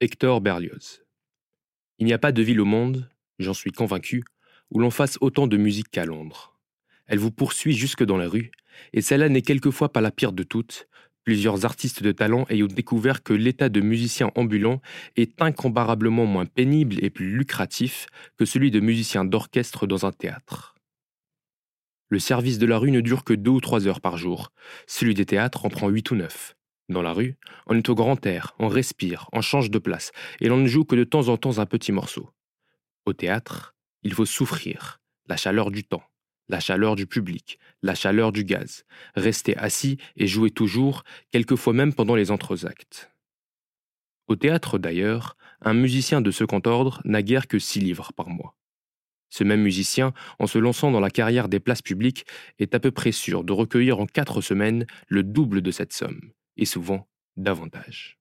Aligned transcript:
Hector 0.00 0.40
Berlioz. 0.40 1.02
Il 1.98 2.06
n'y 2.06 2.12
a 2.12 2.18
pas 2.18 2.30
de 2.30 2.40
ville 2.40 2.60
au 2.60 2.64
monde, 2.64 3.10
j'en 3.40 3.52
suis 3.52 3.72
convaincu, 3.72 4.22
où 4.70 4.78
l'on 4.78 4.90
fasse 4.90 5.18
autant 5.20 5.48
de 5.48 5.56
musique 5.56 5.90
qu'à 5.90 6.04
Londres. 6.04 6.56
Elle 7.08 7.18
vous 7.18 7.32
poursuit 7.32 7.74
jusque 7.74 8.04
dans 8.04 8.16
la 8.16 8.28
rue, 8.28 8.52
et 8.92 9.00
celle-là 9.00 9.28
n'est 9.28 9.42
quelquefois 9.42 9.92
pas 9.92 10.00
la 10.00 10.12
pire 10.12 10.30
de 10.30 10.44
toutes, 10.44 10.86
plusieurs 11.24 11.64
artistes 11.64 12.04
de 12.04 12.12
talent 12.12 12.46
ayant 12.48 12.68
découvert 12.68 13.24
que 13.24 13.32
l'état 13.32 13.68
de 13.68 13.80
musicien 13.80 14.30
ambulant 14.36 14.80
est 15.16 15.42
incomparablement 15.42 16.26
moins 16.26 16.46
pénible 16.46 17.04
et 17.04 17.10
plus 17.10 17.36
lucratif 17.36 18.06
que 18.36 18.44
celui 18.44 18.70
de 18.70 18.78
musicien 18.78 19.24
d'orchestre 19.24 19.88
dans 19.88 20.06
un 20.06 20.12
théâtre. 20.12 20.76
Le 22.08 22.20
service 22.20 22.58
de 22.58 22.66
la 22.66 22.78
rue 22.78 22.92
ne 22.92 23.00
dure 23.00 23.24
que 23.24 23.34
deux 23.34 23.50
ou 23.50 23.60
trois 23.60 23.88
heures 23.88 24.00
par 24.00 24.16
jour, 24.16 24.52
celui 24.86 25.14
des 25.14 25.26
théâtres 25.26 25.66
en 25.66 25.70
prend 25.70 25.88
huit 25.88 26.08
ou 26.12 26.14
neuf. 26.14 26.54
Dans 26.88 27.02
la 27.02 27.12
rue, 27.12 27.36
on 27.66 27.76
est 27.76 27.88
au 27.88 27.94
grand 27.94 28.24
air, 28.24 28.54
on 28.58 28.68
respire, 28.68 29.28
on 29.32 29.42
change 29.42 29.70
de 29.70 29.78
place, 29.78 30.10
et 30.40 30.48
l'on 30.48 30.56
ne 30.56 30.66
joue 30.66 30.84
que 30.84 30.96
de 30.96 31.04
temps 31.04 31.28
en 31.28 31.36
temps 31.36 31.58
un 31.58 31.66
petit 31.66 31.92
morceau. 31.92 32.30
Au 33.04 33.12
théâtre, 33.12 33.74
il 34.02 34.14
faut 34.14 34.24
souffrir, 34.24 35.00
la 35.26 35.36
chaleur 35.36 35.70
du 35.70 35.84
temps, 35.84 36.02
la 36.48 36.60
chaleur 36.60 36.96
du 36.96 37.06
public, 37.06 37.58
la 37.82 37.94
chaleur 37.94 38.32
du 38.32 38.44
gaz, 38.44 38.84
rester 39.14 39.56
assis 39.56 39.98
et 40.16 40.26
jouer 40.26 40.50
toujours, 40.50 41.04
quelquefois 41.30 41.74
même 41.74 41.92
pendant 41.92 42.14
les 42.14 42.30
entreactes. 42.30 43.10
Au 44.26 44.36
théâtre 44.36 44.78
d'ailleurs, 44.78 45.36
un 45.60 45.74
musicien 45.74 46.20
de 46.20 46.30
second 46.30 46.62
ordre 46.64 47.02
n'a 47.04 47.22
guère 47.22 47.48
que 47.48 47.58
six 47.58 47.80
livres 47.80 48.12
par 48.14 48.28
mois. 48.28 48.56
Ce 49.30 49.44
même 49.44 49.62
musicien, 49.62 50.14
en 50.38 50.46
se 50.46 50.58
lançant 50.58 50.90
dans 50.90 51.00
la 51.00 51.10
carrière 51.10 51.48
des 51.48 51.60
places 51.60 51.82
publiques, 51.82 52.24
est 52.58 52.74
à 52.74 52.80
peu 52.80 52.90
près 52.90 53.12
sûr 53.12 53.44
de 53.44 53.52
recueillir 53.52 54.00
en 54.00 54.06
quatre 54.06 54.40
semaines 54.40 54.86
le 55.08 55.22
double 55.22 55.60
de 55.60 55.70
cette 55.70 55.92
somme, 55.92 56.32
et 56.58 56.66
souvent 56.66 57.08
davantage. 57.36 58.18